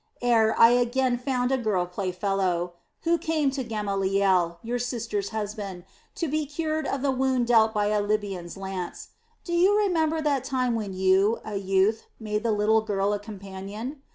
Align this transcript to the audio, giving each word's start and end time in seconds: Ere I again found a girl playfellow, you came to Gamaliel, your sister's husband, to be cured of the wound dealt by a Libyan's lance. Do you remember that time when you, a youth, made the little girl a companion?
Ere 0.23 0.57
I 0.59 0.69
again 0.71 1.19
found 1.19 1.51
a 1.51 1.59
girl 1.59 1.85
playfellow, 1.85 2.73
you 3.03 3.19
came 3.19 3.51
to 3.51 3.63
Gamaliel, 3.63 4.57
your 4.63 4.79
sister's 4.79 5.29
husband, 5.29 5.83
to 6.15 6.27
be 6.27 6.47
cured 6.47 6.87
of 6.87 7.03
the 7.03 7.11
wound 7.11 7.45
dealt 7.45 7.71
by 7.71 7.85
a 7.89 8.01
Libyan's 8.01 8.57
lance. 8.57 9.09
Do 9.43 9.53
you 9.53 9.77
remember 9.77 10.19
that 10.19 10.43
time 10.43 10.73
when 10.73 10.93
you, 10.95 11.39
a 11.45 11.57
youth, 11.57 12.07
made 12.19 12.41
the 12.41 12.51
little 12.51 12.81
girl 12.81 13.13
a 13.13 13.19
companion? 13.19 14.01